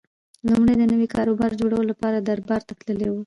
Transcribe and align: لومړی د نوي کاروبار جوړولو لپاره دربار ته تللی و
لومړی 0.47 0.73
د 0.77 0.83
نوي 0.93 1.07
کاروبار 1.15 1.51
جوړولو 1.59 1.89
لپاره 1.91 2.17
دربار 2.27 2.61
ته 2.67 2.73
تللی 2.81 3.09
و 3.11 3.15